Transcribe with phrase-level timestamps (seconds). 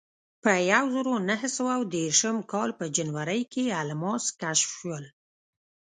[0.43, 5.05] په یوه زرو نهه سوه دېرشم کال په جنورۍ کې الماس کشف شول.